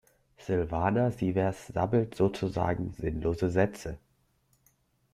[0.35, 3.99] Silvana Sievers sabbelt sozusagen sinnlose Sätze.